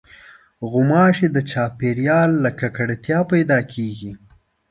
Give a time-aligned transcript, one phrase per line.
[0.71, 4.11] غوماشې د چاپېریال له ککړتیا پیدا کېږي.